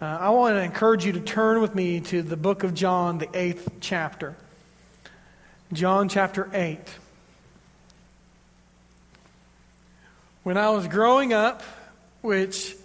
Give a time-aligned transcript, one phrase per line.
[0.00, 3.18] Uh, I want to encourage you to turn with me to the book of John,
[3.18, 4.36] the eighth chapter.
[5.72, 6.78] John chapter 8.
[10.44, 11.64] When I was growing up,
[12.20, 12.76] which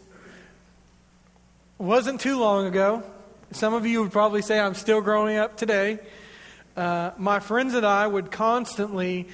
[1.78, 3.04] wasn't too long ago,
[3.52, 6.00] some of you would probably say I'm still growing up today.
[6.76, 9.28] Uh, my friends and I would constantly,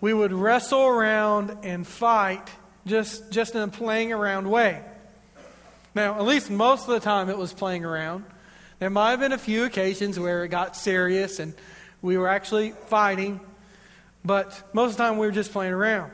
[0.00, 2.50] we would wrestle around and fight
[2.86, 4.82] just, just in a playing around way.
[5.94, 8.24] Now, at least most of the time it was playing around.
[8.78, 11.52] There might have been a few occasions where it got serious and
[12.00, 13.40] we were actually fighting,
[14.24, 16.12] but most of the time we were just playing around.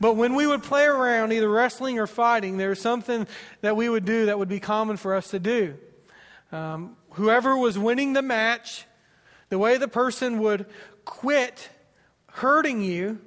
[0.00, 3.26] But when we would play around, either wrestling or fighting, there was something
[3.60, 5.76] that we would do that would be common for us to do.
[6.50, 8.86] Um, whoever was winning the match,
[9.50, 10.66] the way the person would
[11.04, 11.68] quit
[12.32, 13.20] hurting you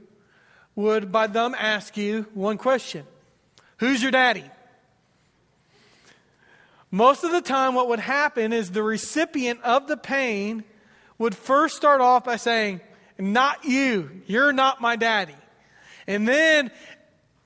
[0.76, 3.06] would, by them, ask you one question
[3.78, 4.44] Who's your daddy?
[6.92, 10.64] Most of the time, what would happen is the recipient of the pain
[11.18, 12.82] would first start off by saying,
[13.18, 14.22] Not you.
[14.26, 15.36] You're not my daddy.
[16.06, 16.72] And then,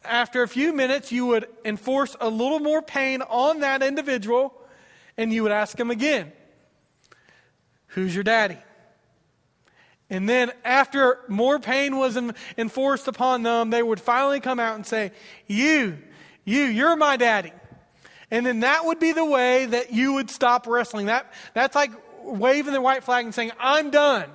[0.04, 4.54] after a few minutes, you would enforce a little more pain on that individual
[5.18, 6.32] and you would ask them again,
[7.88, 8.58] Who's your daddy?
[10.10, 12.18] And then, after more pain was
[12.58, 15.12] enforced upon them, they would finally come out and say,
[15.48, 15.98] You,
[16.46, 17.54] you, you're my daddy.
[18.32, 21.08] And then that would be the way that you would stop wrestling.
[21.08, 21.92] That, that's like
[22.24, 24.30] waving the white flag and saying, I'm done.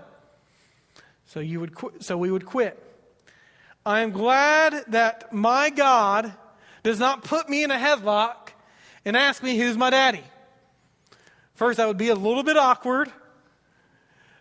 [1.25, 2.83] So, you would qu- so we would quit.
[3.84, 6.33] I am glad that my God
[6.83, 8.50] does not put me in a headlock
[9.05, 10.22] and ask me who's my daddy.
[11.55, 13.10] First, that would be a little bit awkward.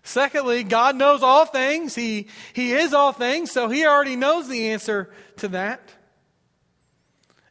[0.03, 1.95] Secondly, God knows all things.
[1.95, 5.81] He, he is all things, so He already knows the answer to that.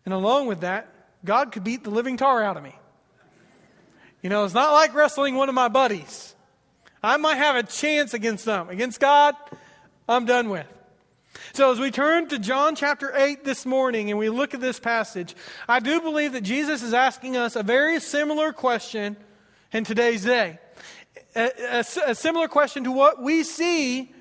[0.05, 0.94] And along with that,
[1.25, 2.75] God could beat the living tar out of me.
[4.23, 6.35] You know, it's not like wrestling one of my buddies.
[7.03, 8.71] I might have a chance against them.
[8.71, 9.35] Against God,
[10.09, 10.67] I'm done with.
[11.53, 14.81] So, as we turn to John chapter 8 this morning and we look at this
[14.81, 15.35] passage,
[15.69, 19.17] I do believe that Jesus is asking us a very similar question
[19.73, 20.59] in today's day.
[21.37, 24.15] A, a, a similar question to what we see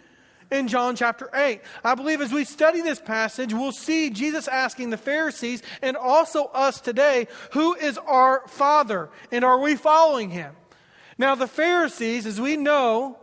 [0.53, 1.61] in John chapter 8.
[1.83, 6.45] I believe as we study this passage, we'll see Jesus asking the Pharisees and also
[6.45, 10.55] us today, who is our Father and are we following him?
[11.17, 13.17] Now, the Pharisees, as we know,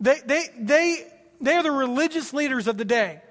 [0.00, 1.06] they, they, they,
[1.40, 3.22] they are the religious leaders of the day.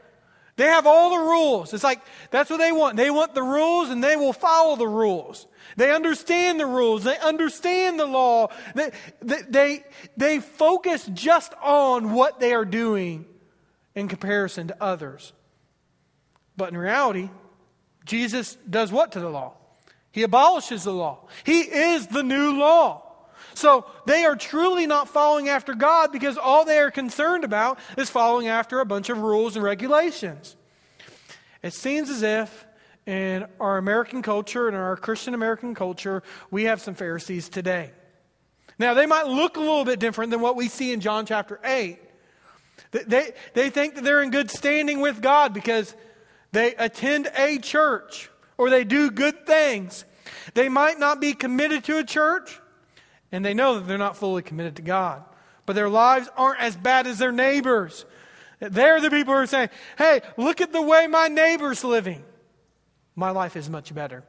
[0.55, 1.73] They have all the rules.
[1.73, 2.01] It's like
[2.31, 2.97] that's what they want.
[2.97, 5.47] They want the rules and they will follow the rules.
[5.75, 7.03] They understand the rules.
[7.03, 8.49] They understand the law.
[8.75, 8.91] They,
[9.21, 9.83] they,
[10.17, 13.25] they, focus just on what they are doing
[13.95, 15.33] in comparison to others.
[16.57, 17.29] But in reality,
[18.05, 19.53] Jesus does what to the law?
[20.11, 21.27] He abolishes the law.
[21.43, 23.09] He is the new law.
[23.53, 28.09] So they are truly not following after God because all they are concerned about is
[28.09, 30.55] following after a bunch of rules and regulations.
[31.61, 32.65] It seems as if
[33.09, 36.21] in our American culture and our Christian American culture,
[36.51, 37.89] we have some Pharisees today.
[38.77, 41.59] Now, they might look a little bit different than what we see in John chapter
[41.63, 41.97] 8.
[42.91, 45.95] They, they think that they're in good standing with God because
[46.51, 50.05] they attend a church or they do good things.
[50.53, 52.59] They might not be committed to a church,
[53.31, 55.23] and they know that they're not fully committed to God.
[55.65, 58.05] But their lives aren't as bad as their neighbors.
[58.59, 62.23] They're the people who are saying, hey, look at the way my neighbor's living.
[63.19, 64.23] My life is much better.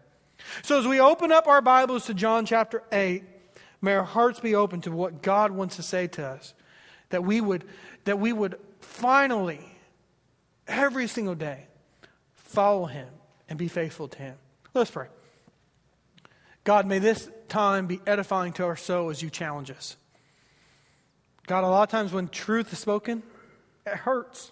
[0.62, 3.22] So as we open up our Bibles to John chapter 8,
[3.80, 6.54] may our hearts be open to what God wants to say to us.
[7.10, 7.62] That we would,
[8.02, 9.64] that we would finally,
[10.66, 11.68] every single day,
[12.34, 13.06] follow Him
[13.48, 14.34] and be faithful to Him.
[14.74, 15.06] Let's pray.
[16.64, 19.96] God, may this time be edifying to our soul as you challenge us.
[21.46, 23.22] God, a lot of times when truth is spoken,
[23.86, 24.50] it hurts.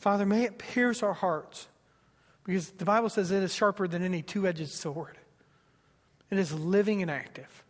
[0.00, 1.68] Father, may it pierce our hearts
[2.44, 5.18] because the Bible says it is sharper than any two edged sword.
[6.30, 7.64] It is living and active.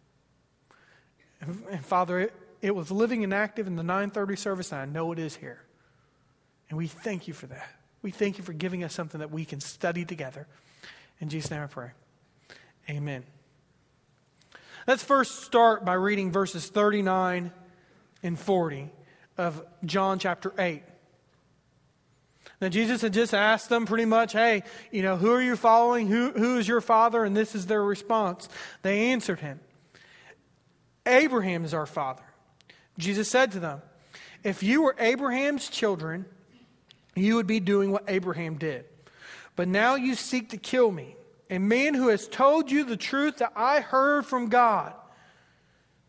[1.40, 5.12] And, Father, it, it was living and active in the 930 service, and I know
[5.12, 5.60] it is here.
[6.68, 7.68] And we thank you for that.
[8.02, 10.46] We thank you for giving us something that we can study together.
[11.20, 11.90] In Jesus' name I pray.
[12.88, 13.24] Amen.
[14.86, 17.52] Let's first start by reading verses 39
[18.22, 18.90] and 40
[19.38, 20.82] of John chapter 8.
[22.60, 26.06] Now, Jesus had just asked them pretty much, hey, you know, who are you following?
[26.06, 27.24] Who, who is your father?
[27.24, 28.48] And this is their response.
[28.82, 29.60] They answered him,
[31.06, 32.22] Abraham is our father.
[32.98, 33.82] Jesus said to them,
[34.42, 36.26] If you were Abraham's children,
[37.14, 38.84] you would be doing what Abraham did.
[39.56, 41.16] But now you seek to kill me
[41.50, 44.94] a man who has told you the truth that I heard from God.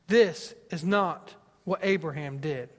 [0.08, 1.34] This is not
[1.64, 2.70] what Abraham did.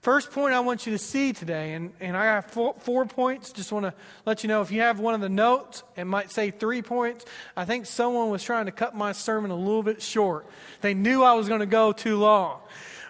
[0.00, 3.52] First point I want you to see today, and, and I have four, four points.
[3.52, 3.92] Just want to
[4.24, 7.26] let you know if you have one of the notes, it might say three points.
[7.54, 10.46] I think someone was trying to cut my sermon a little bit short.
[10.80, 12.60] They knew I was going to go too long.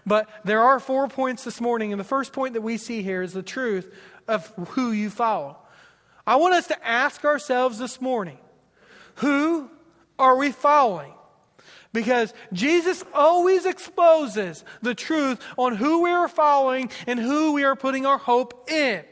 [0.05, 3.23] But there are four points this morning, and the first point that we see here
[3.23, 3.95] is the truth
[4.27, 5.59] of who you follow.
[6.27, 8.39] I want us to ask ourselves this morning
[9.17, 9.71] who
[10.19, 11.13] are we following?
[11.93, 17.75] Because Jesus always exposes the truth on who we are following and who we are
[17.75, 19.05] putting our hope in.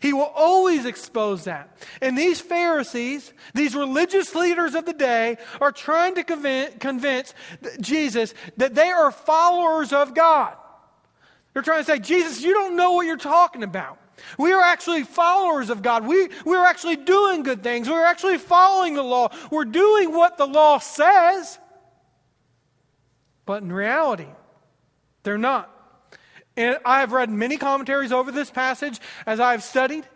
[0.00, 1.76] He will always expose that.
[2.00, 7.34] And these Pharisees, these religious leaders of the day, are trying to convince, convince
[7.80, 10.56] Jesus that they are followers of God.
[11.52, 13.98] They're trying to say, Jesus, you don't know what you're talking about.
[14.38, 16.06] We are actually followers of God.
[16.06, 17.88] We, we're actually doing good things.
[17.88, 19.28] We're actually following the law.
[19.50, 21.58] We're doing what the law says.
[23.46, 24.28] But in reality,
[25.22, 25.70] they're not.
[26.56, 30.06] And I have read many commentaries over this passage as I have studied.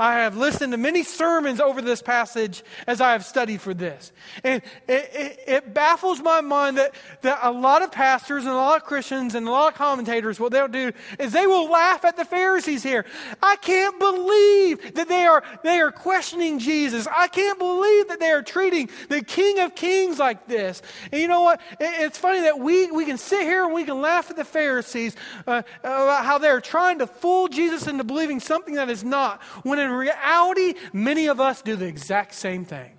[0.00, 4.12] I have listened to many sermons over this passage as I have studied for this.
[4.44, 8.56] And it, it, it, baffles my mind that, that a lot of pastors and a
[8.56, 12.04] lot of Christians and a lot of commentators, what they'll do is they will laugh
[12.04, 13.04] at the Pharisees here.
[13.42, 17.08] I can't believe that they are, they are questioning Jesus.
[17.08, 20.80] I can't believe that they are treating the King of Kings like this.
[21.10, 21.60] And you know what?
[21.72, 24.44] It, it's funny that we, we can sit here and we can laugh at the
[24.44, 25.16] Pharisees
[25.46, 29.42] uh, about how they're trying to fool Jesus into believing something that is not.
[29.64, 32.92] When in in reality, many of us do the exact same thing.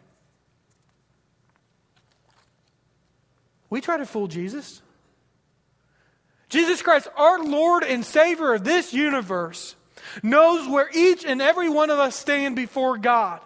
[3.70, 4.82] We try to fool Jesus.
[6.50, 9.76] Jesus Christ, our Lord and Savior of this universe,
[10.24, 13.42] knows where each and every one of us stand before God.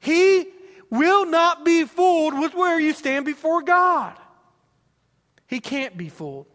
[0.00, 0.46] He
[0.90, 4.16] will not be fooled with where you stand before God.
[5.48, 6.46] He can't be fooled.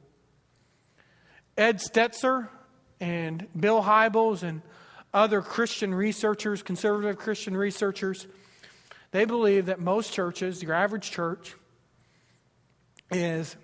[1.57, 2.47] Ed Stetzer
[2.99, 4.61] and Bill Hybels and
[5.13, 8.27] other Christian researchers, conservative Christian researchers,
[9.11, 11.55] they believe that most churches, your average church,
[13.11, 13.55] is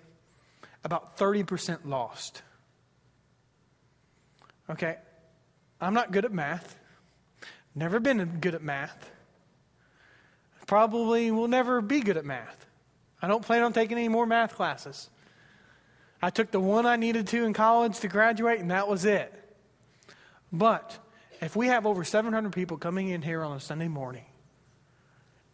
[0.84, 2.42] about 30% lost.
[4.68, 4.96] Okay,
[5.80, 6.76] I'm not good at math.
[7.74, 9.10] Never been good at math.
[10.66, 12.66] Probably will never be good at math.
[13.20, 15.10] I don't plan on taking any more math classes.
[16.22, 19.34] I took the one I needed to in college to graduate, and that was it.
[20.52, 20.96] But
[21.40, 24.24] if we have over 700 people coming in here on a Sunday morning,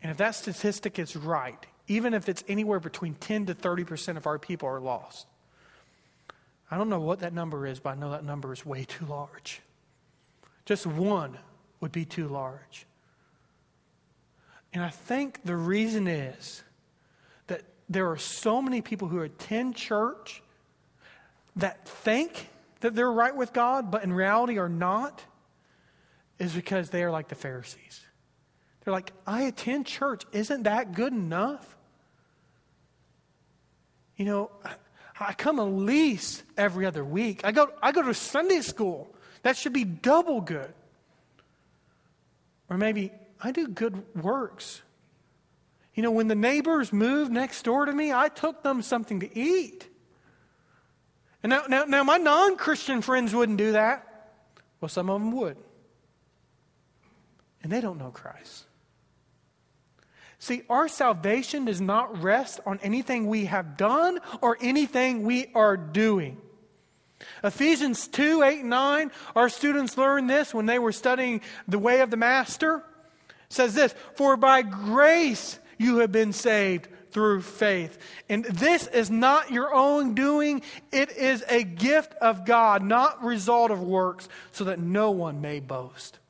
[0.03, 4.27] and if that statistic is right, even if it's anywhere between 10 to 30% of
[4.27, 5.27] our people are lost,
[6.71, 9.07] I don't know what that number is, but I know that number is way too
[9.07, 9.61] large.
[10.65, 11.39] Just one
[11.81, 12.87] would be too large.
[14.73, 16.65] And I think the reason is
[17.47, 20.43] that there are so many people who attend church
[21.55, 22.49] that think
[22.81, 25.23] that they're right with God, but in reality are not
[26.39, 28.05] is because they are like the Pharisees.
[28.85, 30.23] They're like, I attend church.
[30.33, 31.77] Isn't that good enough?
[34.17, 34.51] You know,
[35.19, 37.41] I come at least every other week.
[37.45, 39.13] I go, I go to Sunday school.
[39.43, 40.73] That should be double good.
[42.69, 44.83] Or maybe I do good works.
[45.95, 49.39] You know, when the neighbors moved next door to me, I took them something to
[49.39, 49.89] eat.
[51.43, 54.31] And now, now, now my non Christian friends wouldn't do that.
[54.81, 55.57] Well, some of them would
[57.67, 58.65] and they don't know Christ.
[60.39, 65.77] See, our salvation does not rest on anything we have done or anything we are
[65.77, 66.41] doing.
[67.43, 72.13] Ephesians 2 8 9, our students learned this when they were studying the way of
[72.13, 72.85] the Master.
[73.49, 77.99] says this For by grace you have been saved through faith.
[78.29, 83.73] And this is not your own doing, it is a gift of God, not result
[83.73, 86.21] of works, so that no one may boast.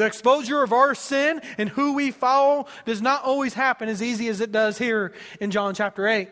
[0.00, 4.28] The exposure of our sin and who we follow does not always happen as easy
[4.28, 6.30] as it does here in John chapter 8.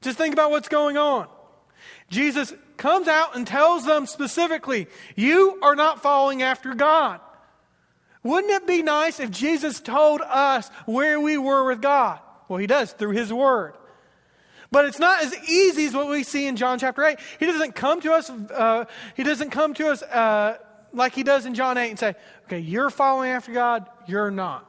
[0.00, 1.28] Just think about what's going on.
[2.08, 7.20] Jesus comes out and tells them specifically, You are not following after God.
[8.24, 12.18] Wouldn't it be nice if Jesus told us where we were with God?
[12.48, 13.74] Well, he does through his word.
[14.72, 17.16] But it's not as easy as what we see in John chapter 8.
[17.38, 20.58] He doesn't come to us, uh, he doesn't come to us uh,
[20.92, 24.66] like he does in John 8 and say, okay, you're following after God, you're not.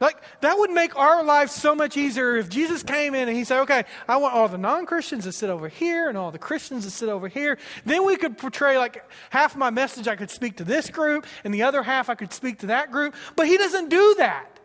[0.00, 3.44] Like, that would make our life so much easier if Jesus came in and he
[3.44, 6.38] said, okay, I want all the non Christians to sit over here and all the
[6.38, 7.58] Christians to sit over here.
[7.84, 11.54] Then we could portray like half my message I could speak to this group and
[11.54, 13.14] the other half I could speak to that group.
[13.36, 14.58] But he doesn't do that.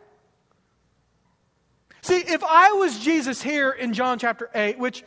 [2.02, 5.04] See, if I was Jesus here in John chapter 8, which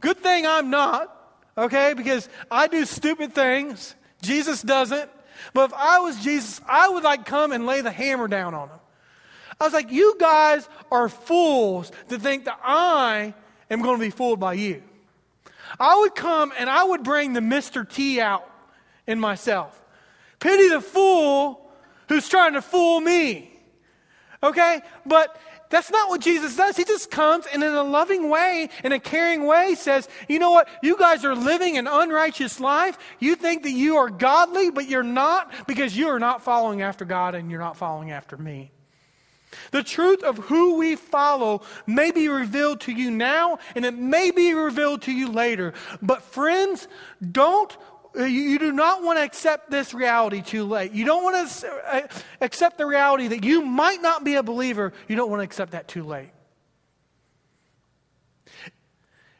[0.00, 1.14] good thing I'm not,
[1.58, 5.10] okay, because I do stupid things, Jesus doesn't.
[5.54, 8.68] But if I was Jesus, I would like come and lay the hammer down on
[8.68, 8.78] them.
[9.60, 13.34] I was like, you guys are fools to think that I
[13.70, 14.82] am going to be fooled by you.
[15.78, 17.88] I would come and I would bring the Mr.
[17.88, 18.48] T out
[19.06, 19.80] in myself.
[20.38, 21.70] Pity the fool
[22.08, 23.52] who's trying to fool me.
[24.42, 24.80] Okay?
[25.04, 25.38] But
[25.70, 26.76] that's not what Jesus does.
[26.76, 30.50] He just comes and in a loving way, in a caring way, says, You know
[30.50, 30.68] what?
[30.82, 32.98] You guys are living an unrighteous life.
[33.20, 37.04] You think that you are godly, but you're not because you are not following after
[37.04, 38.72] God and you're not following after me.
[39.70, 44.30] The truth of who we follow may be revealed to you now and it may
[44.30, 45.74] be revealed to you later.
[46.02, 46.88] But, friends,
[47.30, 47.76] don't
[48.16, 50.92] you, do not want to accept this reality too late.
[50.92, 52.08] You don't want to uh,
[52.40, 54.92] accept the reality that you might not be a believer.
[55.08, 56.30] You don't want to accept that too late.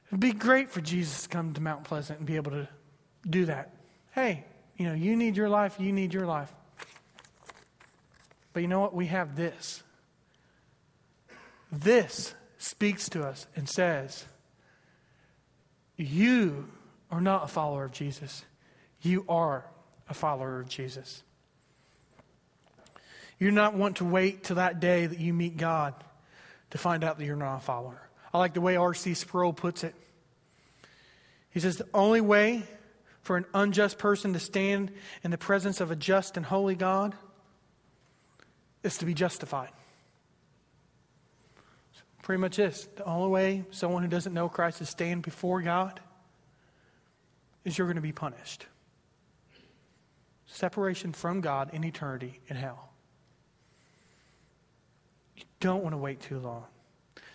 [0.08, 2.68] It'd be great for Jesus to come to Mount Pleasant and be able to
[3.28, 3.74] do that.
[4.12, 4.44] Hey,
[4.76, 6.52] you know, you need your life, you need your life.
[8.52, 8.94] But you know what?
[8.94, 9.82] We have this.
[11.70, 14.24] This speaks to us and says,
[15.96, 16.68] You
[17.10, 18.44] are not a follower of Jesus.
[19.02, 19.64] You are
[20.08, 21.22] a follower of Jesus.
[23.38, 25.94] You do not want to wait till that day that you meet God
[26.70, 28.00] to find out that you're not a follower.
[28.32, 29.14] I like the way R.C.
[29.14, 29.94] Sproul puts it.
[31.50, 32.62] He says, The only way
[33.22, 34.92] for an unjust person to stand
[35.24, 37.14] in the presence of a just and holy God
[38.82, 39.70] is to be justified.
[42.22, 42.88] Pretty much this.
[42.96, 45.98] The only way someone who doesn't know Christ to stand before God
[47.64, 48.66] is you're going to be punished.
[50.52, 52.90] Separation from God in eternity in hell.
[55.36, 56.64] You don't want to wait too long.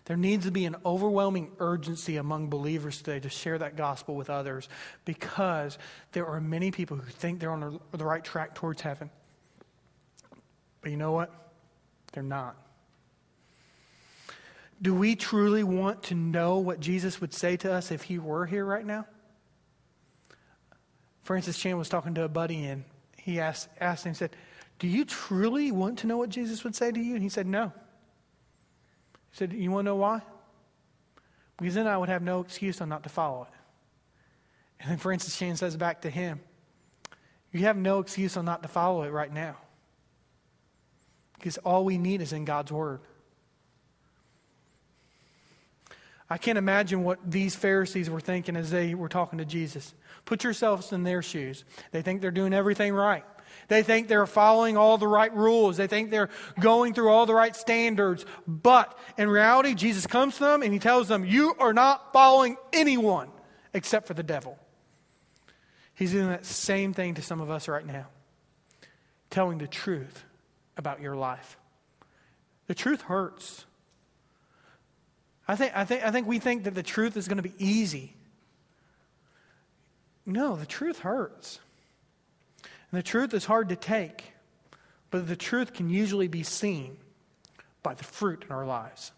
[0.03, 4.29] There needs to be an overwhelming urgency among believers today to share that gospel with
[4.29, 4.69] others
[5.05, 5.79] because
[6.11, 9.09] there are many people who think they're on the right track towards heaven.
[10.81, 11.31] But you know what?
[12.11, 12.55] They're not.
[14.81, 18.45] Do we truly want to know what Jesus would say to us if he were
[18.45, 19.07] here right now?
[21.23, 22.83] Francis Chan was talking to a buddy and
[23.25, 24.35] he asked, asked him, he said,
[24.77, 27.15] Do you truly want to know what Jesus would say to you?
[27.15, 27.73] And he said, No.
[29.31, 30.21] He said, You want to know why?
[31.57, 33.57] Because then I would have no excuse on not to follow it.
[34.79, 36.39] And then Francis Chan says back to him,
[37.51, 39.57] You have no excuse on not to follow it right now.
[41.33, 42.99] Because all we need is in God's Word.
[46.29, 49.95] I can't imagine what these Pharisees were thinking as they were talking to Jesus.
[50.25, 51.63] Put yourselves in their shoes.
[51.91, 53.23] They think they're doing everything right.
[53.67, 55.77] They think they're following all the right rules.
[55.77, 56.29] They think they're
[56.59, 58.25] going through all the right standards.
[58.47, 62.57] But in reality, Jesus comes to them and he tells them, You are not following
[62.73, 63.29] anyone
[63.73, 64.57] except for the devil.
[65.93, 68.07] He's doing that same thing to some of us right now,
[69.29, 70.25] telling the truth
[70.77, 71.57] about your life.
[72.67, 73.65] The truth hurts.
[75.47, 77.53] I think, I, think, I think we think that the truth is going to be
[77.57, 78.14] easy.
[80.25, 81.59] No, the truth hurts.
[82.63, 84.33] And the truth is hard to take,
[85.11, 86.97] but the truth can usually be seen
[87.83, 89.11] by the fruit in our lives.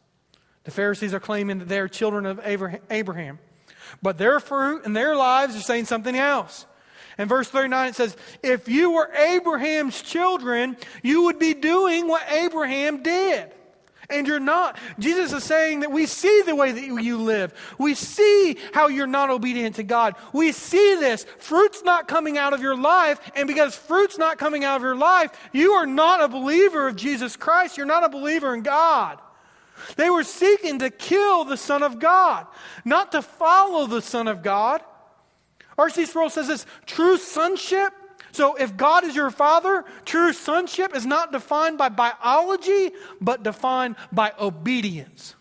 [0.66, 3.40] The Pharisees are claiming that they are children of Abraham,
[4.02, 6.66] but their fruit and their lives are saying something else.
[7.18, 12.24] In verse 39, it says, If you were Abraham's children, you would be doing what
[12.30, 13.52] Abraham did
[14.10, 14.78] and you're not.
[15.00, 17.54] Jesus is saying that we see the way that you live.
[17.78, 20.16] We see how you're not obedient to God.
[20.34, 21.26] We see this.
[21.40, 24.96] Fruit's not coming out of your life, and because fruit's not coming out of your
[24.96, 27.78] life, you are not a believer of Jesus Christ.
[27.78, 29.20] You're not a believer in God.
[29.96, 32.48] They were seeking to kill the Son of God,
[32.84, 34.82] not to follow the Son of God.
[35.78, 36.06] R.C.
[36.06, 37.94] Sproul says this true sonship
[38.38, 43.96] so if God is your father, true sonship is not defined by biology, but defined
[44.12, 45.34] by obedience.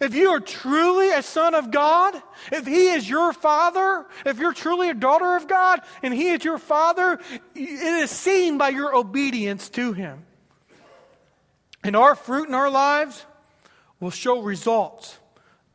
[0.00, 2.20] If you are truly a son of God,
[2.50, 6.42] if He is your father, if you're truly a daughter of God and He is
[6.42, 7.20] your father,
[7.54, 7.68] it
[8.02, 10.24] is seen by your obedience to Him.
[11.84, 13.26] And our fruit in our lives
[14.00, 15.18] will show results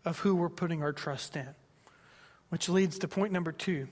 [0.06, 1.50] of who we're putting our trust in.
[2.50, 3.88] Which leads to point number two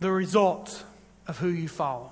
[0.00, 0.84] the results
[1.26, 2.10] of who you follow.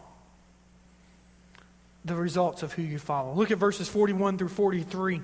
[2.05, 3.33] the results of who you follow.
[3.35, 5.21] Look at verses 41 through 43.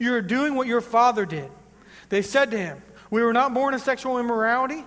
[0.00, 1.50] You are doing what your father did.
[2.08, 4.84] They said to him, We were not born in sexual immorality.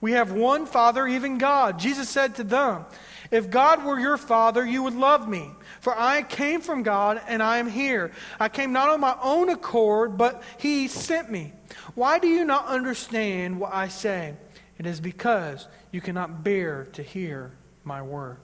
[0.00, 1.78] We have one Father, even God.
[1.78, 2.84] Jesus said to them,
[3.30, 5.50] If God were your Father, you would love me.
[5.80, 8.12] For I came from God and I am here.
[8.38, 11.54] I came not on my own accord, but He sent me.
[11.94, 14.34] Why do you not understand what I say?
[14.78, 17.52] It is because you cannot bear to hear
[17.84, 18.36] my word.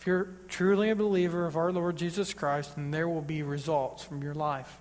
[0.00, 4.02] If you're truly a believer of our Lord Jesus Christ, then there will be results
[4.02, 4.80] from your life.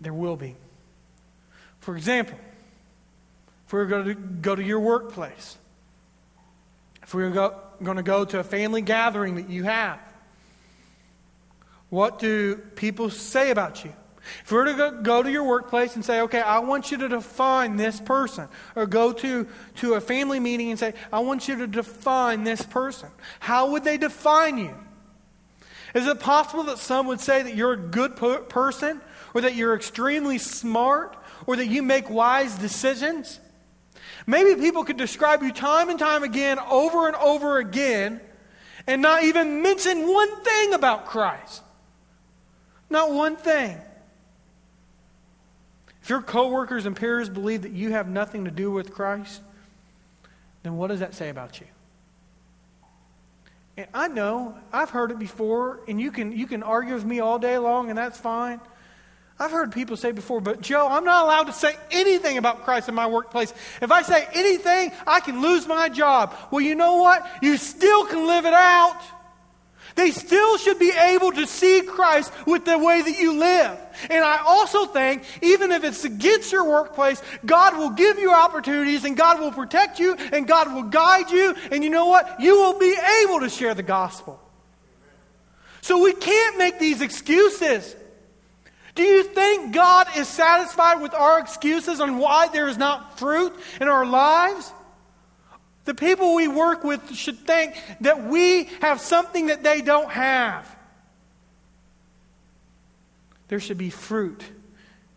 [0.00, 0.56] There will be.
[1.80, 2.38] For example,
[3.66, 5.58] if we're going to go to your workplace,
[7.02, 10.00] if we're going to go to a family gathering that you have,
[11.90, 13.92] what do people say about you?
[14.44, 17.08] If we were to go to your workplace and say, okay, I want you to
[17.08, 21.56] define this person, or go to, to a family meeting and say, I want you
[21.56, 23.08] to define this person,
[23.40, 24.74] how would they define you?
[25.94, 29.00] Is it possible that some would say that you're a good person,
[29.34, 31.16] or that you're extremely smart,
[31.46, 33.40] or that you make wise decisions?
[34.26, 38.20] Maybe people could describe you time and time again, over and over again,
[38.86, 41.62] and not even mention one thing about Christ.
[42.90, 43.78] Not one thing.
[46.06, 49.42] If your coworkers and peers believe that you have nothing to do with Christ,
[50.62, 51.66] then what does that say about you?
[53.76, 57.18] And I know, I've heard it before, and you can, you can argue with me
[57.18, 58.60] all day long, and that's fine.
[59.36, 62.88] I've heard people say before, but Joe, I'm not allowed to say anything about Christ
[62.88, 63.52] in my workplace.
[63.82, 66.36] If I say anything, I can lose my job.
[66.52, 67.26] Well, you know what?
[67.42, 68.96] You still can live it out.
[69.96, 73.78] They still should be able to see Christ with the way that you live.
[74.10, 79.04] And I also think, even if it's against your workplace, God will give you opportunities
[79.04, 81.54] and God will protect you and God will guide you.
[81.72, 82.40] And you know what?
[82.40, 84.38] You will be able to share the gospel.
[85.80, 87.96] So we can't make these excuses.
[88.94, 93.54] Do you think God is satisfied with our excuses on why there is not fruit
[93.80, 94.70] in our lives?
[95.86, 100.76] The people we work with should think that we have something that they don't have.
[103.46, 104.42] There should be fruit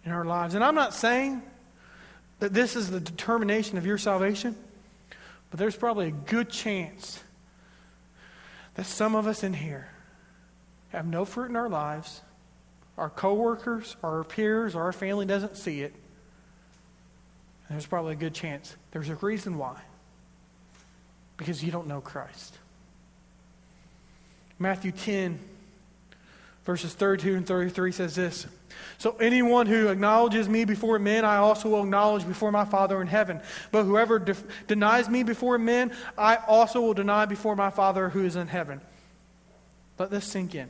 [0.05, 0.53] in our lives.
[0.53, 1.41] And I'm not saying
[2.37, 4.55] that this is the determination of your salvation,
[5.49, 7.19] but there's probably a good chance
[8.75, 9.89] that some of us in here
[10.89, 12.21] have no fruit in our lives.
[12.95, 15.93] Our coworkers, our peers, our family doesn't see it.
[17.67, 19.81] And there's probably a good chance there's a reason why
[21.39, 22.57] because you don't know Christ.
[24.59, 25.39] Matthew 10,
[26.65, 28.45] verses 32 and 33 says this
[28.97, 33.07] So anyone who acknowledges me before men, I also will acknowledge before my Father in
[33.07, 33.39] heaven.
[33.71, 34.35] But whoever de-
[34.67, 38.81] denies me before men, I also will deny before my Father who is in heaven.
[39.97, 40.69] Let this sink in.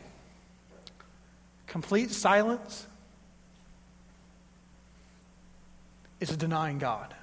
[1.65, 2.86] Complete silence
[6.19, 7.15] is a denying God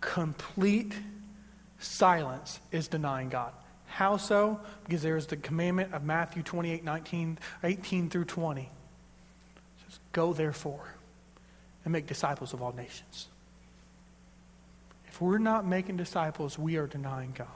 [0.00, 0.94] complete
[1.78, 3.52] silence is denying God.
[3.86, 4.60] How so?
[4.84, 8.62] Because there is the commandment of Matthew 28 19, 18 through 20.
[8.62, 8.68] It
[9.84, 10.94] says, Go therefore
[11.84, 13.28] and make disciples of all nations.
[15.08, 17.48] If we're not making disciples, we are denying God.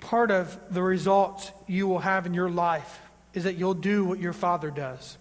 [0.00, 3.00] Part of the results you will have in your life
[3.34, 5.16] is that you'll do what your father does.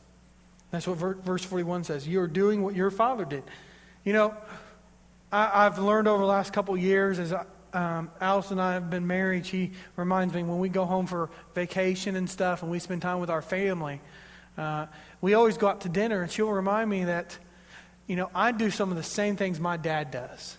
[0.71, 2.07] That's what verse 41 says.
[2.07, 3.43] You are doing what your father did.
[4.03, 4.35] You know,
[5.31, 7.33] I, have learned over the last couple years as
[7.73, 11.29] um, Alice and I have been married, she reminds me when we go home for
[11.53, 14.01] vacation and stuff and we spend time with our family,
[14.57, 14.87] uh,
[15.21, 17.37] we always go out to dinner and she'll remind me that,
[18.07, 20.57] you know, I do some of the same things my dad does.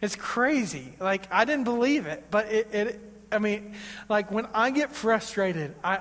[0.00, 0.92] It's crazy.
[0.98, 3.00] Like, I didn't believe it, but it, it
[3.30, 3.74] I mean,
[4.08, 6.00] like when I get frustrated, I,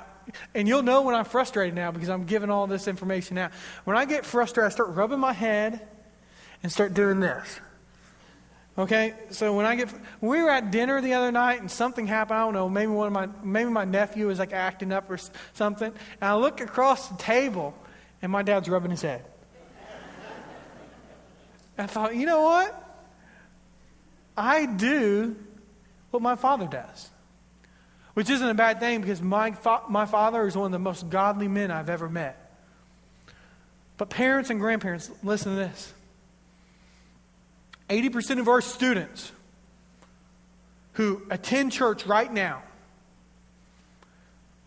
[0.55, 3.51] and you'll know when I'm frustrated now because I'm giving all this information out.
[3.83, 5.87] When I get frustrated, I start rubbing my head
[6.65, 7.59] and start doing this.
[8.75, 12.39] Okay, so when I get, we were at dinner the other night and something happened.
[12.39, 15.19] I don't know, maybe one of my, maybe my nephew was like acting up or
[15.53, 15.93] something.
[16.21, 17.75] And I look across the table
[18.23, 19.23] and my dad's rubbing his head.
[21.77, 23.05] I thought, you know what?
[24.35, 25.35] I do
[26.09, 27.11] what my father does,
[28.15, 31.11] which isn't a bad thing because my, fa- my father is one of the most
[31.11, 32.57] godly men I've ever met.
[33.97, 35.93] But parents and grandparents, listen to this.
[37.89, 39.31] 80% of our students
[40.93, 42.63] who attend church right now,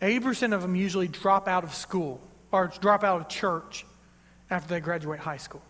[0.01, 3.85] 80% of them usually drop out of school or drop out of church
[4.49, 5.61] after they graduate high school.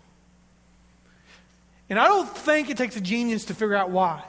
[1.90, 4.24] And I don't think it takes a genius to figure out why.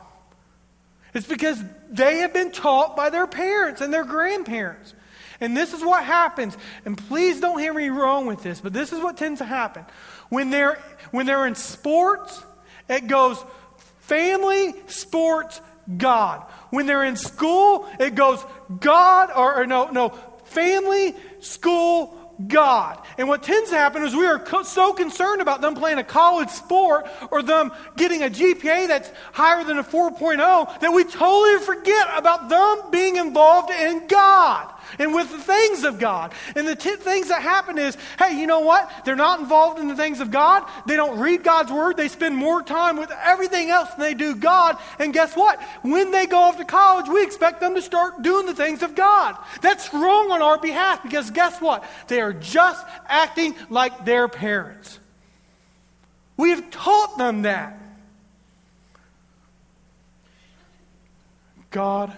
[1.12, 4.94] It's because they have been taught by their parents and their grandparents.
[5.40, 6.56] And this is what happens.
[6.84, 9.84] And please don't hear me wrong with this, but this is what tends to happen.
[10.28, 10.78] When they're,
[11.10, 12.42] when they're in sports,
[12.90, 13.42] it goes
[14.00, 15.60] family, sports,
[15.96, 16.44] God.
[16.70, 18.44] When they're in school, it goes
[18.80, 20.10] God, or, or no, no,
[20.44, 22.98] family, school, God.
[23.18, 26.04] And what tends to happen is we are co- so concerned about them playing a
[26.04, 31.64] college sport or them getting a GPA that's higher than a 4.0 that we totally
[31.64, 36.32] forget about them being involved in God and with the things of God.
[36.54, 38.90] And the t- things that happen is, hey, you know what?
[39.04, 40.64] They're not involved in the things of God.
[40.86, 41.96] They don't read God's word.
[41.96, 44.76] They spend more time with everything else than they do God.
[44.98, 45.60] And guess what?
[45.82, 48.94] When they go off to college, we expect them to start doing the things of
[48.94, 49.36] God.
[49.62, 51.84] That's wrong on our behalf because guess what?
[52.08, 54.98] They are just acting like their parents.
[56.36, 57.76] We have taught them that.
[61.70, 62.16] God,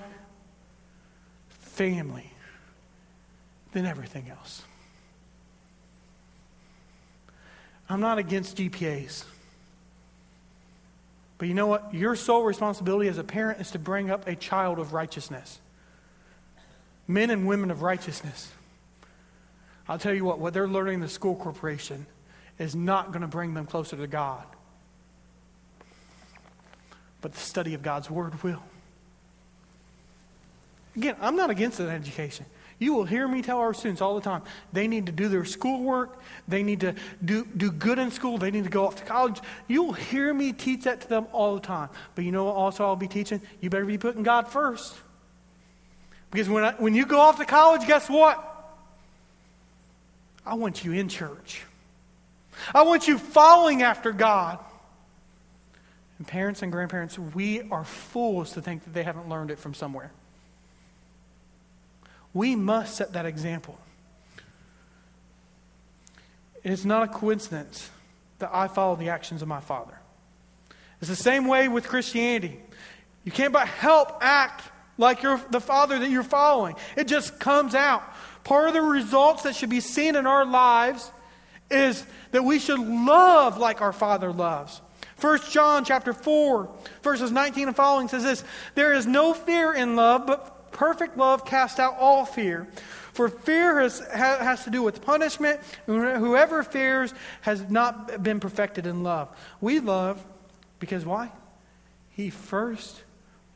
[1.50, 2.31] family,
[3.72, 4.62] than everything else.
[7.88, 9.24] I'm not against GPAs.
[11.38, 11.92] But you know what?
[11.92, 15.58] Your sole responsibility as a parent is to bring up a child of righteousness.
[17.08, 18.52] Men and women of righteousness.
[19.88, 22.06] I'll tell you what, what they're learning in the school corporation
[22.58, 24.44] is not going to bring them closer to God.
[27.20, 28.62] But the study of God's Word will.
[30.96, 32.46] Again, I'm not against an education.
[32.82, 34.42] You will hear me tell our students all the time
[34.72, 36.18] they need to do their schoolwork,
[36.48, 39.38] they need to do, do good in school, they need to go off to college.
[39.68, 41.90] You will hear me teach that to them all the time.
[42.16, 43.40] But you know what also I'll be teaching?
[43.60, 44.96] You better be putting God first.
[46.32, 48.48] Because when, I, when you go off to college, guess what?
[50.44, 51.62] I want you in church.
[52.74, 54.58] I want you following after God.
[56.18, 59.72] And parents and grandparents, we are fools to think that they haven't learned it from
[59.72, 60.10] somewhere.
[62.34, 63.78] We must set that example.
[66.64, 67.90] It's not a coincidence
[68.38, 69.98] that I follow the actions of my Father.
[71.00, 72.60] It's the same way with Christianity.
[73.24, 74.62] You can't but help act
[74.98, 76.76] like you're the Father that you're following.
[76.96, 78.02] It just comes out.
[78.44, 81.10] Part of the results that should be seen in our lives
[81.70, 84.80] is that we should love like our Father loves.
[85.20, 86.68] 1 John chapter 4,
[87.02, 91.44] verses 19 and following says this There is no fear in love, but Perfect love
[91.44, 92.66] casts out all fear.
[93.12, 95.60] For fear has, has to do with punishment.
[95.86, 99.28] Whoever fears has not been perfected in love.
[99.60, 100.24] We love
[100.78, 101.30] because why?
[102.10, 103.02] He first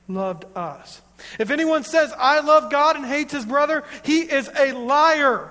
[0.08, 1.00] loved us.
[1.38, 5.50] If anyone says, I love God and hates his brother, he is a liar.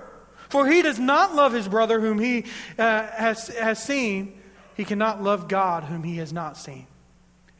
[0.49, 2.45] For he does not love his brother whom he
[2.77, 4.39] uh, has, has seen.
[4.77, 6.85] He cannot love God whom he has not seen.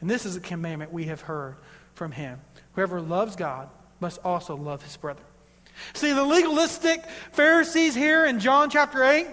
[0.00, 1.56] And this is a commandment we have heard
[1.94, 2.40] from him.
[2.74, 3.68] Whoever loves God
[4.00, 5.22] must also love his brother.
[5.94, 9.26] See, the legalistic Pharisees here in John chapter 8,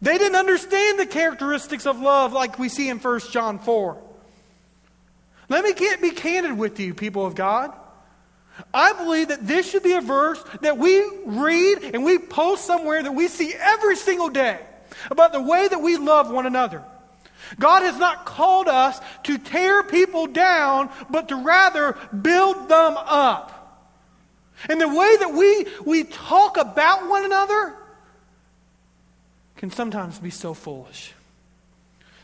[0.00, 3.96] they didn't understand the characteristics of love like we see in 1 John 4.
[5.48, 7.72] Let me get, be candid with you, people of God.
[8.74, 13.02] I believe that this should be a verse that we read and we post somewhere
[13.02, 14.58] that we see every single day
[15.10, 16.82] about the way that we love one another.
[17.58, 23.54] God has not called us to tear people down, but to rather build them up.
[24.68, 27.76] And the way that we, we talk about one another
[29.56, 31.12] can sometimes be so foolish.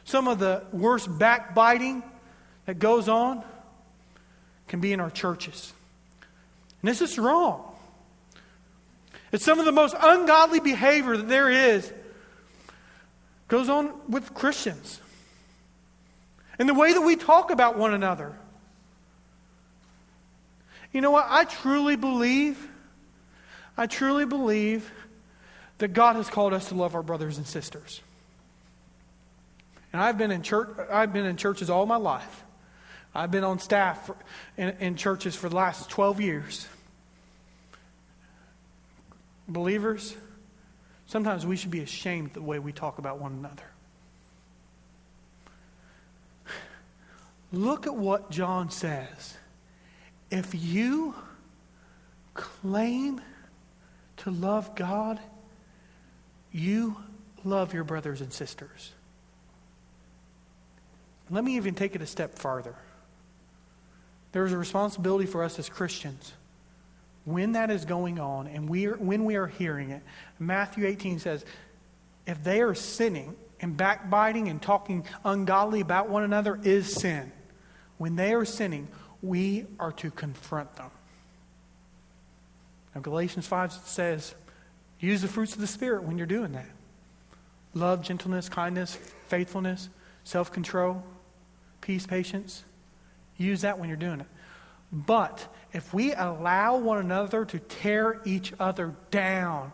[0.04, 2.02] Some of the worst backbiting
[2.66, 3.42] that goes on
[4.68, 5.72] can be in our churches.
[6.82, 7.70] And this is wrong.
[9.32, 11.92] It's some of the most ungodly behavior that there is
[13.48, 15.00] goes on with Christians
[16.58, 18.36] and the way that we talk about one another.
[20.92, 21.26] You know what?
[21.28, 22.68] I truly believe,
[23.76, 24.90] I truly believe
[25.78, 28.00] that God has called us to love our brothers and sisters.
[29.92, 32.44] And I've been in church, I've been in churches all my life.
[33.14, 34.16] I've been on staff for,
[34.56, 36.66] in, in churches for the last 12 years.
[39.46, 40.16] Believers,
[41.06, 43.73] sometimes we should be ashamed the way we talk about one another.
[47.54, 49.36] Look at what John says.
[50.30, 51.14] If you
[52.34, 53.20] claim
[54.18, 55.20] to love God,
[56.50, 56.96] you
[57.44, 58.92] love your brothers and sisters.
[61.30, 62.74] Let me even take it a step farther.
[64.32, 66.32] There's a responsibility for us as Christians.
[67.24, 70.02] When that is going on and we are, when we are hearing it,
[70.40, 71.44] Matthew 18 says,
[72.26, 77.30] if they are sinning and backbiting and talking ungodly about one another is sin.
[77.98, 78.88] When they are sinning,
[79.22, 80.90] we are to confront them.
[82.94, 84.34] Now, Galatians 5 says,
[85.00, 86.66] use the fruits of the Spirit when you're doing that
[87.74, 89.88] love, gentleness, kindness, faithfulness,
[90.22, 91.02] self control,
[91.80, 92.64] peace, patience.
[93.36, 94.26] Use that when you're doing it.
[94.92, 99.72] But if we allow one another to tear each other down,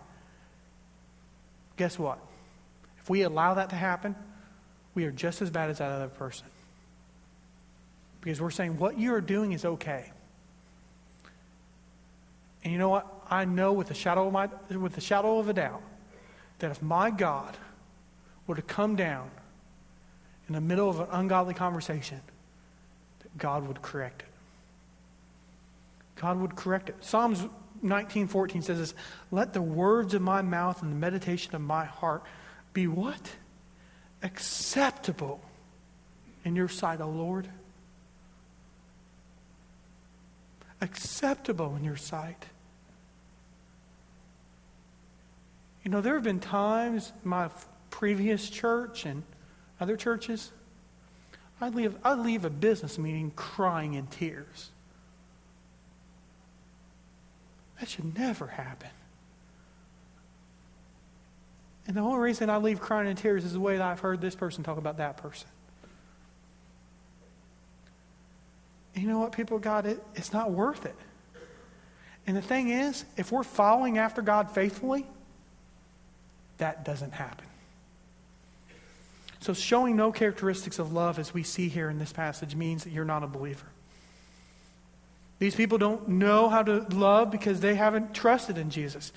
[1.76, 2.18] guess what?
[3.02, 4.16] If we allow that to happen,
[4.94, 6.46] we are just as bad as that other person.
[8.20, 10.12] Because we're saying what you're doing is okay.
[12.62, 13.06] And you know what?
[13.30, 15.82] I know with the shadow of my with the shadow of a doubt
[16.58, 17.56] that if my God
[18.46, 19.30] were to come down
[20.48, 22.20] in the middle of an ungodly conversation,
[23.20, 24.28] that God would correct it.
[26.16, 26.96] God would correct it.
[27.00, 27.46] Psalms
[27.82, 28.94] 19:14 says this,
[29.30, 32.22] "Let the words of my mouth and the meditation of my heart
[32.74, 33.36] be what?
[34.22, 35.40] Acceptable
[36.44, 37.48] in your sight, O Lord."
[40.80, 42.46] Acceptable in your sight.
[45.84, 47.50] You know, there have been times in my
[47.90, 49.22] previous church and
[49.80, 50.52] other churches,
[51.60, 54.70] I'd leave, I'd leave a business meeting crying in tears.
[57.78, 58.90] That should never happen.
[61.86, 64.20] And the only reason I leave crying in tears is the way that I've heard
[64.20, 65.48] this person talk about that person.
[68.94, 70.96] You know what, people God, it, it's not worth it.
[72.26, 75.06] And the thing is, if we're following after God faithfully,
[76.58, 77.46] that doesn't happen.
[79.40, 82.90] So, showing no characteristics of love, as we see here in this passage, means that
[82.90, 83.66] you're not a believer.
[85.40, 89.10] These people don't know how to love because they haven't trusted in Jesus.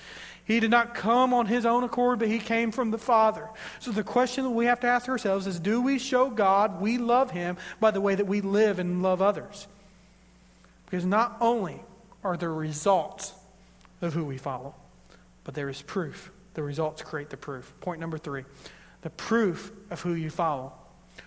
[0.46, 3.50] He did not come on his own accord, but he came from the Father.
[3.80, 6.98] So the question that we have to ask ourselves is do we show God we
[6.98, 9.68] love him by the way that we live and love others?
[10.86, 11.82] Because not only
[12.24, 13.34] are there results
[14.02, 14.74] of who we follow,
[15.44, 16.32] but there is proof.
[16.54, 17.74] The results create the proof.
[17.82, 18.46] Point number three
[19.02, 20.72] the proof of who you follow.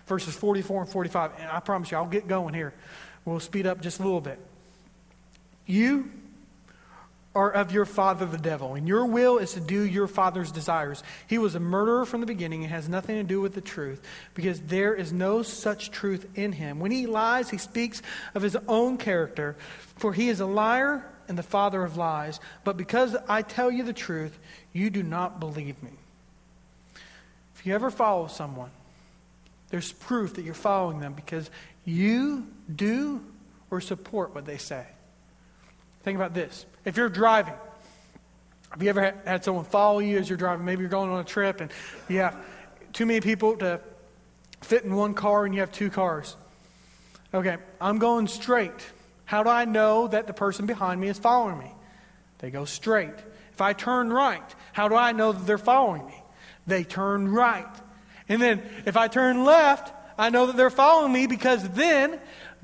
[0.07, 1.33] Verses 44 and 45.
[1.39, 2.73] And I promise you, I'll get going here.
[3.27, 4.39] We'll speed up just a little bit.
[5.67, 6.11] You
[7.35, 11.03] are of your father the devil, and your will is to do your father's desires.
[11.27, 14.01] He was a murderer from the beginning and has nothing to do with the truth,
[14.33, 16.81] because there is no such truth in him.
[16.81, 18.01] When he lies, he speaks
[18.35, 19.55] of his own character,
[19.97, 22.41] for he is a liar and the father of lies.
[22.65, 24.39] But because I tell you the truth,
[24.73, 25.91] you do not believe me.
[27.55, 28.71] If you ever follow someone,
[29.69, 31.51] there's proof that you're following them because
[31.85, 33.23] you do
[33.71, 34.87] or support what they say.
[36.07, 36.67] Think about this.
[36.85, 37.55] If you're driving,
[38.71, 40.65] have you ever had someone follow you as you're driving?
[40.65, 41.73] Maybe you're going on a trip and
[42.09, 42.37] you have
[42.93, 43.81] too many people to
[44.61, 46.37] fit in one car and you have two cars.
[47.35, 48.71] Okay, I'm going straight.
[49.25, 51.73] How do I know that the person behind me is following me?
[52.39, 53.19] They go straight.
[53.53, 56.23] If I turn right, how do I know that they're following me?
[56.69, 57.67] They turn right.
[58.29, 62.21] And then if I turn left, I know that they're following me because then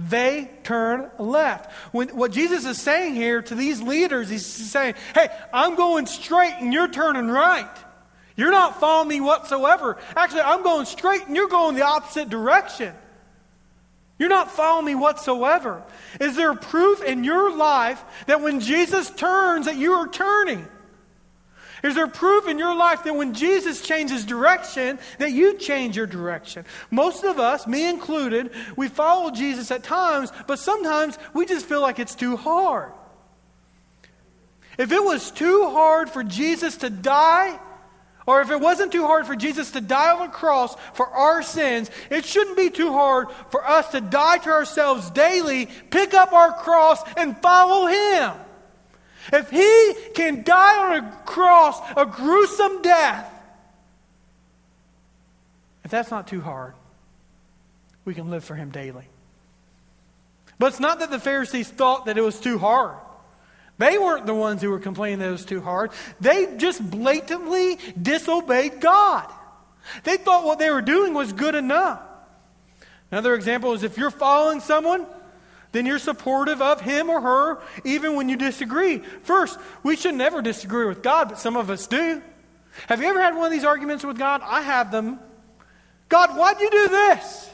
[0.08, 1.70] they turn left.
[1.92, 6.54] When, what Jesus is saying here to these leaders, he's saying, hey, I'm going straight
[6.58, 7.70] and you're turning right.
[8.36, 9.98] You're not following me whatsoever.
[10.16, 12.94] Actually, I'm going straight and you're going the opposite direction.
[14.18, 15.82] You're not following me whatsoever.
[16.20, 20.66] Is there proof in your life that when Jesus turns that you are turning?
[21.83, 26.07] Is there proof in your life that when Jesus changes direction, that you change your
[26.07, 26.64] direction?
[26.90, 31.81] Most of us, me included, we follow Jesus at times, but sometimes we just feel
[31.81, 32.92] like it's too hard.
[34.79, 37.59] If it was too hard for Jesus to die,
[38.27, 41.42] or if it wasn't too hard for Jesus to die on the cross for our
[41.42, 46.33] sins, it shouldn't be too hard for us to die to ourselves daily, pick up
[46.33, 48.33] our cross, and follow Him.
[49.32, 53.28] If he can die on a cross, a gruesome death,
[55.85, 56.74] if that's not too hard,
[58.04, 59.04] we can live for him daily.
[60.58, 62.96] But it's not that the Pharisees thought that it was too hard.
[63.78, 65.90] They weren't the ones who were complaining that it was too hard.
[66.20, 69.28] They just blatantly disobeyed God.
[70.04, 72.00] They thought what they were doing was good enough.
[73.11, 75.06] Another example is if you're following someone
[75.72, 78.98] then you're supportive of him or her even when you disagree.
[79.22, 82.22] First, we should never disagree with God, but some of us do.
[82.88, 84.40] Have you ever had one of these arguments with God?
[84.44, 85.18] I have them.
[86.08, 87.50] God, why'd you do this?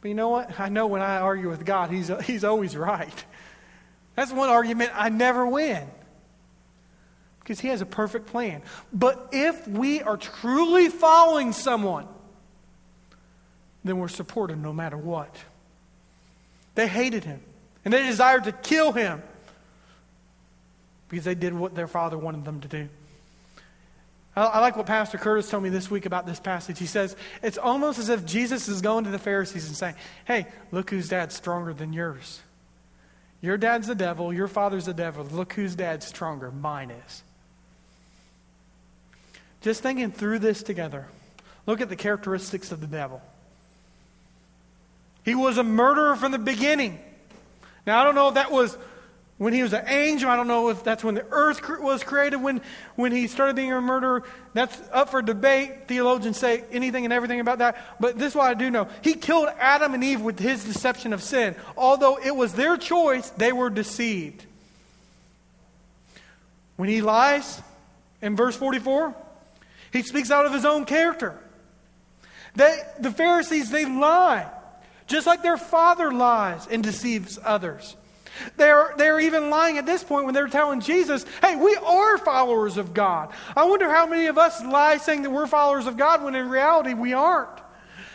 [0.00, 0.58] But you know what?
[0.60, 3.24] I know when I argue with God, He's, He's always right.
[4.14, 5.88] That's one argument I never win.
[7.40, 8.62] because He has a perfect plan.
[8.92, 12.06] But if we are truly following someone,
[13.88, 15.34] then we're supported no matter what.
[16.74, 17.40] They hated him,
[17.84, 19.22] and they desired to kill him
[21.08, 22.88] because they did what their father wanted them to do.
[24.36, 26.78] I, I like what Pastor Curtis told me this week about this passage.
[26.78, 30.46] He says, It's almost as if Jesus is going to the Pharisees and saying, Hey,
[30.70, 32.40] look whose dad's stronger than yours.
[33.40, 35.24] Your dad's the devil, your father's the devil.
[35.24, 36.50] Look whose dad's stronger.
[36.50, 37.22] Mine is.
[39.60, 41.08] Just thinking through this together,
[41.66, 43.20] look at the characteristics of the devil.
[45.28, 46.98] He was a murderer from the beginning.
[47.86, 48.78] Now, I don't know if that was
[49.36, 50.30] when he was an angel.
[50.30, 52.62] I don't know if that's when the earth was created, when,
[52.96, 54.24] when he started being a murderer.
[54.54, 55.86] That's up for debate.
[55.86, 57.76] Theologians say anything and everything about that.
[58.00, 58.88] But this is what I do know.
[59.02, 61.54] He killed Adam and Eve with his deception of sin.
[61.76, 64.46] Although it was their choice, they were deceived.
[66.76, 67.60] When he lies
[68.22, 69.14] in verse 44,
[69.92, 71.38] he speaks out of his own character.
[72.56, 74.52] They, the Pharisees, they lie
[75.08, 77.96] just like their father lies and deceives others.
[78.56, 82.76] They're, they're even lying at this point when they're telling Jesus, hey, we are followers
[82.76, 83.32] of God.
[83.56, 86.48] I wonder how many of us lie saying that we're followers of God when in
[86.48, 87.48] reality we aren't.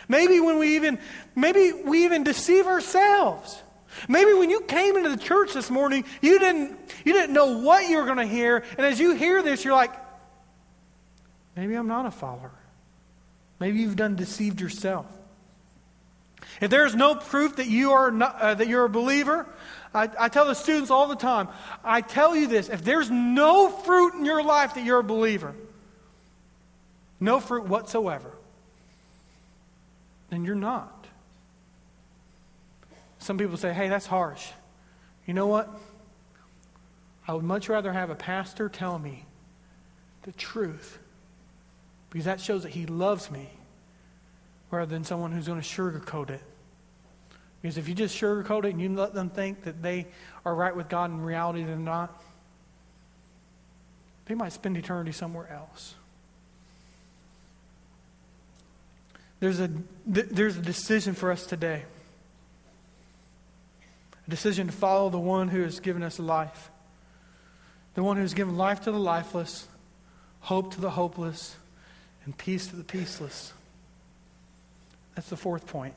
[0.08, 0.98] Maybe when we even,
[1.34, 3.60] maybe we even deceive ourselves.
[4.08, 7.88] Maybe when you came into the church this morning, you didn't, you didn't know what
[7.88, 8.64] you were going to hear.
[8.76, 9.92] And as you hear this, you're like,
[11.56, 12.52] maybe I'm not a follower.
[13.60, 15.06] Maybe you've done deceived yourself.
[16.60, 19.46] If there's no proof that you are not, uh, that you're a believer,
[19.94, 21.48] I, I tell the students all the time,
[21.82, 25.54] I tell you this, if there's no fruit in your life that you're a believer,
[27.20, 28.30] no fruit whatsoever,
[30.30, 31.06] then you're not.
[33.18, 34.46] Some people say, hey, that's harsh.
[35.26, 35.70] You know what?
[37.26, 39.24] I would much rather have a pastor tell me
[40.24, 40.98] the truth
[42.10, 43.48] because that shows that he loves me
[44.74, 46.42] rather than someone who's going to sugarcoat it.
[47.62, 50.06] Because if you just sugarcoat it and you let them think that they
[50.44, 52.22] are right with God in reality they're not,
[54.26, 55.94] they might spend eternity somewhere else.
[59.40, 59.70] There's a,
[60.06, 61.82] there's a decision for us today.
[64.26, 66.70] A decision to follow the one who has given us life.
[67.94, 69.68] The one who has given life to the lifeless,
[70.40, 71.56] hope to the hopeless,
[72.24, 73.52] and peace to the peaceless.
[75.14, 75.94] That's the fourth point.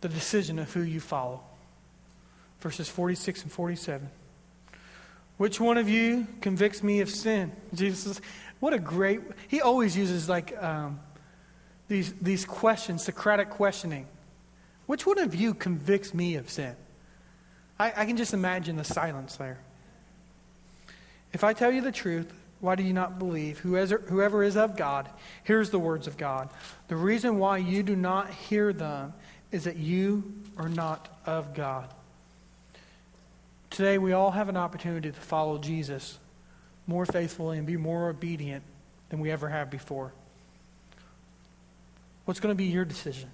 [0.00, 1.42] The decision of who you follow.
[2.60, 4.08] Verses 46 and 47.
[5.36, 7.52] Which one of you convicts me of sin?
[7.74, 8.20] Jesus,
[8.60, 11.00] what a great, he always uses like um,
[11.88, 14.06] these, these questions, Socratic questioning.
[14.86, 16.76] Which one of you convicts me of sin?
[17.78, 19.58] I, I can just imagine the silence there.
[21.32, 22.32] If I tell you the truth,
[22.64, 23.58] why do you not believe?
[23.58, 25.10] Whoever, is of God
[25.44, 26.48] hears the words of God.
[26.88, 29.12] The reason why you do not hear them
[29.52, 31.92] is that you are not of God.
[33.68, 36.18] Today, we all have an opportunity to follow Jesus
[36.86, 38.64] more faithfully and be more obedient
[39.10, 40.14] than we ever have before.
[42.24, 43.28] What's going to be your decision?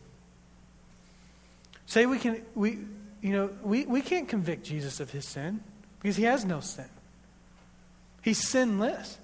[1.87, 2.79] Say we can, we,
[3.21, 5.61] you know, we, we can't convict Jesus of his sin
[6.03, 6.88] because he has no sin.
[8.23, 9.19] He's sinless.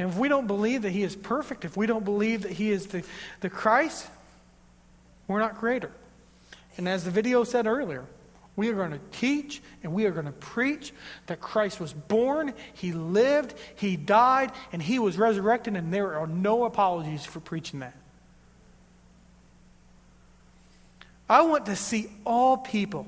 [0.00, 2.70] And if we don't believe that He is perfect, if we don't believe that He
[2.70, 3.04] is the,
[3.40, 4.06] the Christ,
[5.28, 5.90] we're not greater.
[6.78, 8.06] And as the video said earlier,
[8.56, 10.94] we are going to teach and we are going to preach
[11.26, 16.26] that Christ was born, He lived, He died, and He was resurrected, and there are
[16.26, 17.94] no apologies for preaching that.
[21.28, 23.06] I want to see all people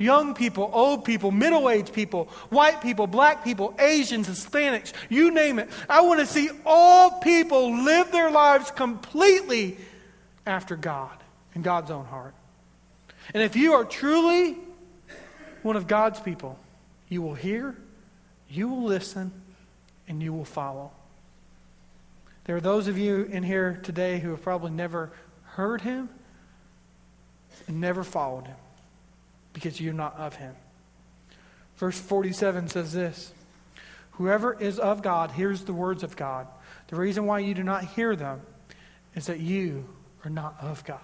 [0.00, 5.58] Young people, old people, middle aged people, white people, black people, Asians, Hispanics, you name
[5.58, 5.68] it.
[5.90, 9.76] I want to see all people live their lives completely
[10.46, 11.12] after God
[11.54, 12.32] and God's own heart.
[13.34, 14.56] And if you are truly
[15.62, 16.58] one of God's people,
[17.10, 17.76] you will hear,
[18.48, 19.30] you will listen,
[20.08, 20.92] and you will follow.
[22.44, 25.12] There are those of you in here today who have probably never
[25.44, 26.08] heard him
[27.68, 28.56] and never followed him
[29.52, 30.54] because you're not of him.
[31.76, 33.32] Verse 47 says this
[34.12, 36.46] Whoever is of God hears the words of God.
[36.88, 38.42] The reason why you do not hear them
[39.14, 39.88] is that you
[40.24, 41.00] are not of God.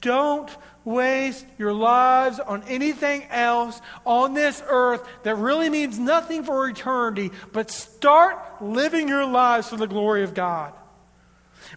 [0.00, 0.50] Don't
[0.84, 7.30] waste your lives on anything else on this earth that really means nothing for eternity,
[7.52, 10.72] but start living your lives for the glory of God.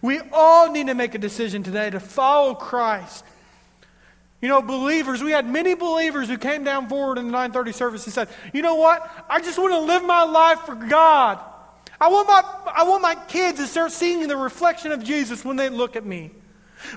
[0.00, 3.24] We all need to make a decision today to follow Christ.
[4.44, 8.04] You know, believers, we had many believers who came down forward in the 930 service
[8.04, 9.10] and said, You know what?
[9.26, 11.40] I just want to live my life for God.
[11.98, 15.56] I want my, I want my kids to start seeing the reflection of Jesus when
[15.56, 16.30] they look at me.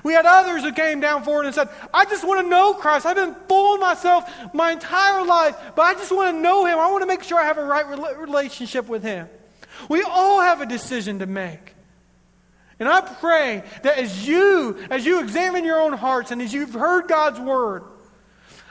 [0.04, 3.06] We had others who came down forward and said, I just want to know Christ.
[3.06, 6.78] I've been fooling myself my entire life, but I just want to know Him.
[6.78, 9.26] I want to make sure I have a right relationship with Him.
[9.88, 11.76] We all have a decision to make.
[12.80, 16.74] And I pray that as you, as you examine your own hearts and as you've
[16.74, 17.82] heard God's word,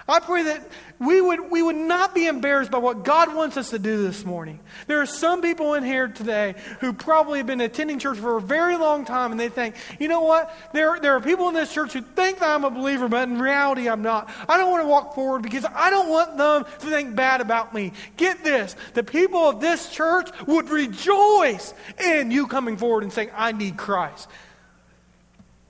[0.09, 0.65] I pray that
[0.99, 4.23] we would, we would not be embarrassed by what God wants us to do this
[4.23, 4.61] morning.
[4.87, 8.41] There are some people in here today who probably have been attending church for a
[8.41, 10.55] very long time and they think, you know what?
[10.71, 13.37] There, there are people in this church who think that I'm a believer, but in
[13.37, 14.29] reality I'm not.
[14.47, 17.73] I don't want to walk forward because I don't want them to think bad about
[17.73, 17.91] me.
[18.15, 23.31] Get this the people of this church would rejoice in you coming forward and saying,
[23.35, 24.29] I need Christ.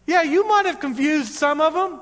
[0.05, 1.99] Yeah, you might have confused some of them.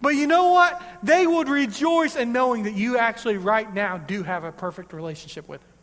[0.00, 0.82] But you know what?
[1.02, 5.48] They would rejoice in knowing that you actually, right now, do have a perfect relationship
[5.48, 5.74] with Him,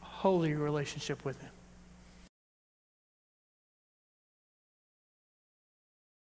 [0.00, 1.47] holy relationship with Him.